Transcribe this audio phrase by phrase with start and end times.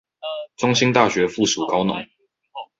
[0.57, 2.07] 中興大學附屬高農